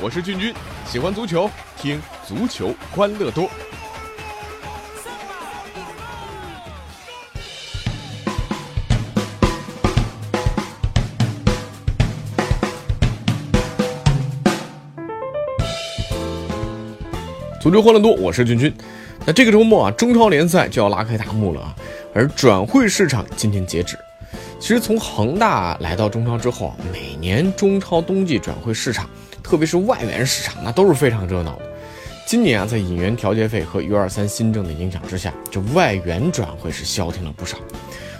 [0.00, 0.54] 我是俊君，
[0.86, 3.50] 喜欢足球，听足球欢乐多。
[17.60, 18.72] 足球欢乐多，我是俊君。
[19.26, 21.74] 那这个周末啊，中超联赛就要拉开大幕了啊，
[22.14, 23.98] 而转会市场今天截止。
[24.60, 29.10] 其实从恒大来到中超之后啊，每年中超冬季转会市场，
[29.48, 31.62] 特别是外援市场，那都是非常热闹的。
[32.26, 37.56] 今年啊，在引援调节费和 U23 新政的影响之下，这外援转会是消停了不少。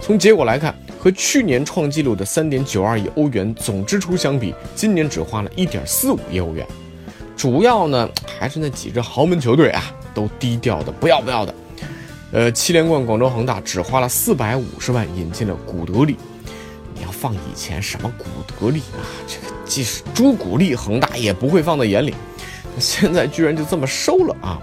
[0.00, 6.66] 从结果来看，和去年创纪录的3.92亿欧元总支出相比，今年只花了一点四五亿欧元。
[7.36, 11.54] 主要呢还是那几支豪门球队啊，都低调的不要不要的。
[12.32, 16.16] 呃，七连冠广州恒大只花了四百五十万引进了古德里。
[16.96, 18.24] 你要放以前什么古
[18.58, 22.14] 德里啊，这个即使朱古力恒大也不会放在眼里。
[22.78, 24.60] 现在居然就这么收了啊！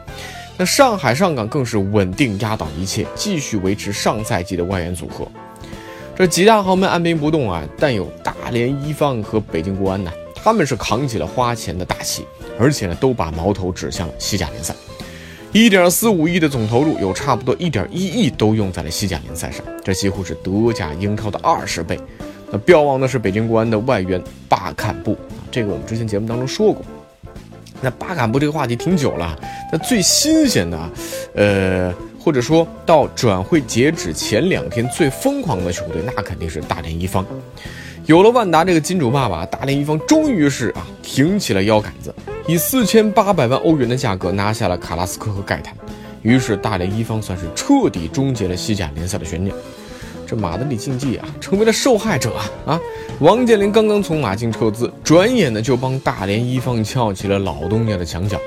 [0.56, 5.28] 那上海上港更是稳定压倒一切，继续维持上赛季的外援组合。
[6.16, 12.23] 这几大豪门按兵不动啊，但有大连一方和北京国安呢，他们是扛起了花钱的大旗。
[12.59, 14.76] 而且呢，都把矛头指向了西甲联赛，
[15.52, 22.00] 一点四五亿的总投入，有差不多一点一亿都用在了西甲联赛上，这几乎是德甲、英超的二十倍。
[22.52, 25.16] 那标王呢是北京国安的外援巴坎布，
[25.52, 26.83] 这个我们之前节目当中说过。
[27.81, 29.39] 那巴坎布这个话题挺久了，
[29.72, 30.89] 那最新鲜的，
[31.36, 37.25] 呃，或者说到转会截止前两天最疯狂的球队，那肯定是大连一方。
[38.05, 42.14] 有了万达这个金主爸爸，大连一方终于是啊挺起了腰杆子。
[42.47, 45.73] 以四千八百万欧元的价格拿下了卡拉斯科和盖坦，
[46.23, 49.55] 于是大连一方算是彻底终结了西甲联赛的悬念。
[50.30, 52.80] 这马德里竞技啊，成为了受害者啊！
[53.19, 58.39] 王健林刚刚从马竞撤资，转眼呢就帮大连一方撬起了老东家的墙角。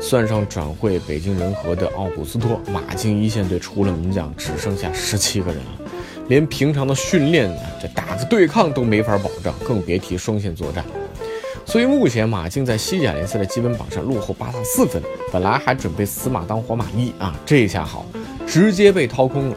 [0.00, 5.90] 算上转会北京人和的奥古斯托，马竞一线队除了门将，只剩下十七个人了，
[6.28, 10.82] 连平常的训练呢，这打个对抗都没法保障，更别提双线作战。
[11.66, 18.06] 所以目前马竞在西甲联赛的积分榜上落后巴萨四分，本来还准备死马当活马医啊，这下好，
[18.46, 19.56] 直接被掏空了。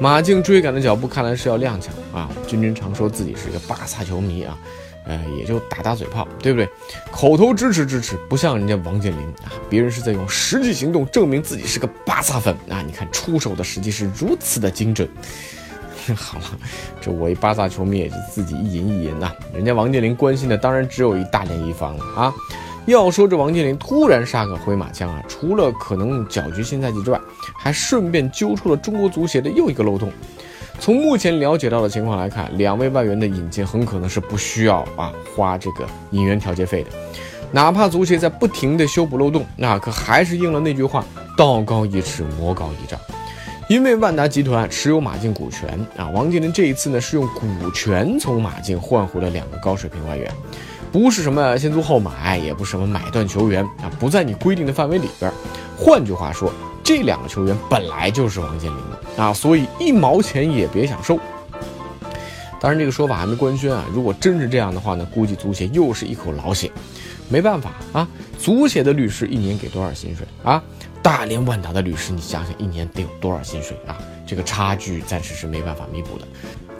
[0.00, 2.30] 马竞追赶的脚步看来是要踉跄啊。
[2.46, 4.58] 君君常说自己是一个巴萨球迷啊，
[5.04, 6.66] 呃，也就打打嘴炮，对不对？
[7.12, 12.82] 口头支持支持，不像人家王健林啊，别人是在用实际行动证明自己是个巴萨粉啊。
[12.86, 15.06] 你看出手的时机是如此的精准。
[16.16, 16.44] 好了，
[16.98, 19.30] 这我一巴萨球迷也就自己一吟一吟呐。
[19.54, 22.34] 人家王健林关心的当然只有一大连一方了啊。
[22.86, 27.20] 要说这王健林突然杀个回马枪啊，除了可能搅局新赛季之外，
[27.56, 30.10] 还顺便揪出了中国足协的又一个漏洞。
[30.78, 36.90] 从目前了解到的情况来看，两位外援的引进很可能是不需要啊花这个引援调节费的。
[37.52, 41.04] 哪怕足协在不停的修补漏洞，那可还是应了那句话：
[41.36, 42.98] 道高一尺，魔高一丈。
[43.68, 50.32] 因为万达集团持有马竞股权啊，王健林这一次呢是用股权从马竞换回了两个高水平外援，
[50.92, 55.30] 不是什么先租后买，也不是什么买断球员啊，不在你规定的范围里边。
[55.76, 56.52] 换句话说，
[56.82, 61.18] 这两个球员本来就是王健林的啊，所以一毛钱也别想收。
[62.60, 66.70] 当然，这个说法还没官宣啊，如果真是这样的话呢，估计足协又是一口老血。
[67.28, 68.08] 没办法啊，
[68.38, 70.62] 足协的律师一年给多少薪水啊？
[71.00, 73.96] 大连万达的律师，你想想一年得有多少薪水啊？
[74.26, 76.26] 这个差距暂时是没办法弥补的。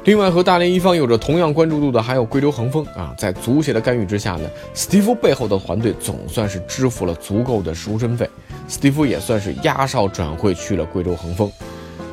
[0.05, 3.15] 另外，和大连一方有着同样关注度的还有贵州恒丰啊。
[3.19, 8.29] 在足协的干预之下呢，斯蒂夫背后的团队总算是支付了足够的赎身费，
[8.67, 11.53] 斯蒂夫也算是压哨转会去了贵州恒丰，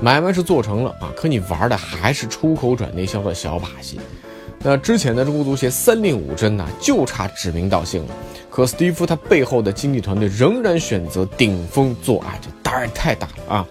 [0.02, 1.10] 买卖是做成了啊。
[1.16, 3.98] 可你玩的还是出口转内销的小把戏。
[4.60, 8.14] 那之前的中国足协三令五申呢，就差指名道姓了。
[8.50, 13.68] 可斯蒂夫他背后的经纪团队仍然选择顶风作案，这胆儿太大了啊！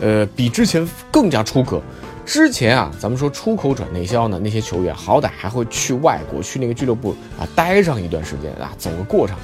[0.00, 1.82] 呃，比之前更加出格。
[2.28, 9.38] 之前啊，咱们说出口转内销呢，那些球员好歹还会去外国去那个俱乐部啊待上一段时间啊，走个过场。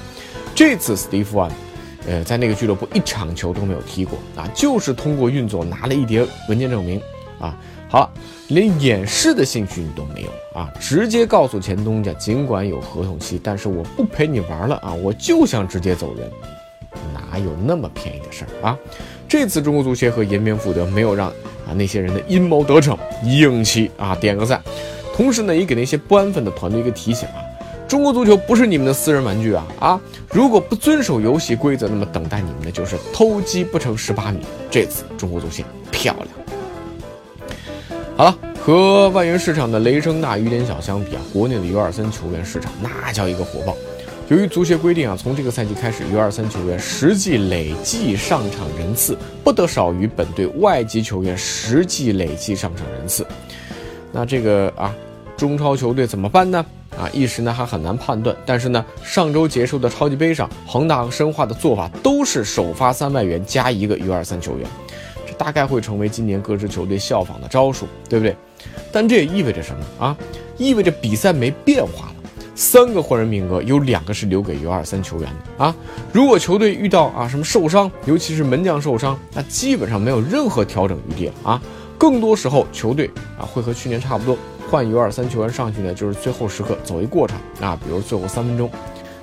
[0.53, 1.51] 这次斯蒂夫啊，
[2.07, 7.01] 呃，在那个俱乐部一场球都没有踢过啊，就是通过运作拿了一叠文件证明
[7.39, 7.57] 啊。
[7.89, 8.09] 好了，
[8.49, 10.71] 连演示的兴趣你都没有啊！
[10.79, 14.93] 直接告诉前东家，尽管有合同期，但是我不陪你玩了啊！
[14.93, 16.29] 我就想直接走人，
[17.15, 18.77] 哪有那么便宜的事儿啊？
[19.27, 21.33] 这次中国足协和颜面负德没有让
[21.67, 24.61] 啊那些人的阴谋得逞，硬气啊点个赞。
[25.15, 27.39] 同时呢，也给那些不安分的团队一个提醒啊：
[27.87, 29.65] 中国足球不是你们的私人玩具啊！
[29.79, 34.39] 啊，如果不遵守游戏规则，那么等待你们的就是偷鸡不成蚀把米。
[34.69, 36.27] 这次中国足协漂亮。
[38.17, 43.75] 好了，和外援市场的雷声大雨点小相比啊，国内的尤尔森球员市场那叫一个火爆。
[44.27, 53.23] 由于足协规定啊，从这个赛季开始，U23 球员实际累计上场人次不得少于本队外籍球员实际累计上场人次。
[54.11, 54.91] 那这个啊，
[55.37, 56.65] 中超球队怎么办呢？
[56.97, 58.35] 啊，一时呢还很难判断。
[58.47, 64.67] 但是呢，上周结束的超级杯上，恒大和申花的做法都是首发三外援加一个 U23 球员，
[65.27, 68.35] 这大概会成为今年各支球队效仿的招数，对不对？
[68.91, 70.17] 但这也意味着什么啊？
[70.57, 72.14] 意味着比赛没变化了。
[72.55, 75.75] 三个换人名额有两个是留给 U23 球员的啊。
[76.11, 81.61] 如果球队遇到啊什么受伤，尤其是门将受伤，那基本上没有任何调整余地了啊。
[81.97, 84.37] 更多时候，球队啊会和去年差不多。
[84.69, 88.69] 换 U23 球员上去呢，就是最后时刻走一过场啊，比如最后三分钟，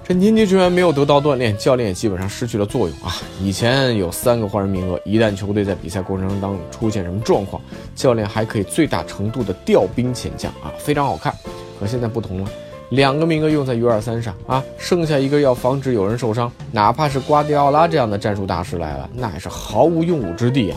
[0.07, 3.17] 这年轻球员没有得到锻炼，教练也基本上失去了作用啊。
[3.41, 7.61] 以前有三个换人名额，一旦球队在比赛过程当中出现什么状况，
[7.97, 11.35] 教练还可以最大程度的调兵遣将啊，非常好看。
[11.81, 12.51] 可现在不同了，
[12.93, 20.77] 两个名额用在 U23 上啊，剩下一个要防止有人受伤，哪怕是瓜迪奥拉这样的战术大师来了，那也是毫无用武之地啊。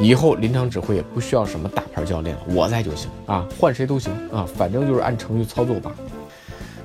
[0.00, 5.92] 以后临场指挥也不需要什么大牌教练了，我在就行啊，换谁都行啊，反正就是按程序操作吧。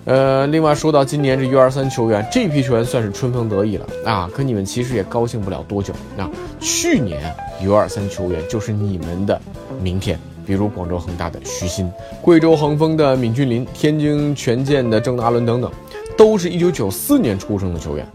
[0.03, 6.29] 呃，另外说到今年这 U23 球员，这批球员算是春风得意了啊，可你们其实也高兴不了多久啊。
[6.59, 7.33] 去年
[7.63, 9.39] U23 球员就是你们的
[9.81, 15.71] 明天，比如广州恒大的徐新、贵州恒丰的闵俊林、天津权健的郑达伦等等，
[16.17, 18.07] 都是一九九四年出生的球员。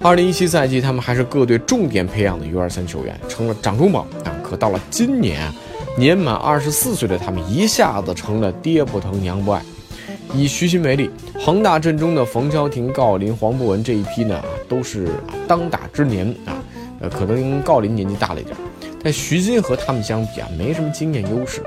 [0.00, 4.32] 二零一七赛季，他们还是各队重点培养的 U23 球员，成了掌中宝啊！
[4.42, 5.50] 可到了今年，
[5.96, 9.62] 年满二十四岁的他们一下子成了爹不疼娘不爱。
[10.34, 11.10] 以徐新为例，
[11.40, 15.08] 恒大阵中的冯潇霆、郜林、黄博文这一批呢，都是
[15.48, 16.54] 当打之年啊。
[17.00, 18.56] 呃，可能郜林年纪大了一点，
[19.02, 21.62] 但徐新和他们相比啊，没什么经验优势。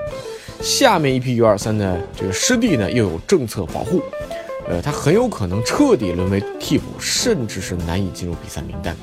[0.62, 4.01] 下面一批 U23 的，这个师弟呢又有政策保护。
[4.69, 8.95] 呃，他很有可能彻底沦为替补，甚至是难以进入比赛名单。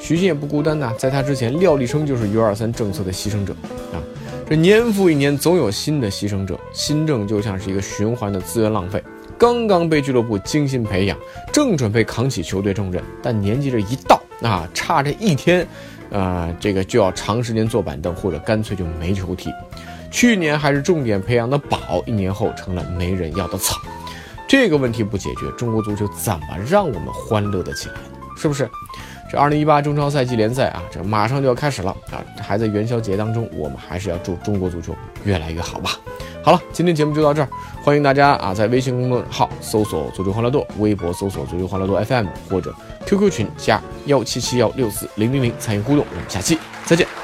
[0.00, 3.54] 徐新也不孤单呐，在他之前，廖立生就是 U23 政策的牺牲者
[3.92, 4.02] 啊。
[4.48, 6.58] 这年复一年，总有新的牺牲者。
[6.72, 9.00] 新政就像是一个循环的资源浪费，
[9.38, 11.16] 刚刚被俱乐部精心培养，
[11.52, 15.64] 正准备扛起球队重任，但年纪这一到啊，差这一天，
[16.10, 19.50] 啊，这个就要长时间坐板凳，或者干脆就没球踢。
[20.10, 23.76] 去年还是重点培养的宝，一年后成了没人要的草。
[24.48, 27.94] 这个问题不解决，中国足球怎么让我们欢乐的起来？
[28.36, 28.68] 是不是？
[29.30, 34.94] 这二零一八中超赛季联赛啊，这马上就要开始了啊，还在元宵节当中，我们还是要祝中国足球
[35.24, 35.92] 越来越好吧。
[36.42, 37.48] 好了，今天节目就到这儿，
[37.82, 42.74] 欢迎大家啊，在微信公众号搜索“足球欢乐多”，微博搜索“足球欢乐多 FM” 或者
[43.06, 46.04] QQ 群加幺七七幺六四零零零参与互动。
[46.10, 47.19] 我们下期再见。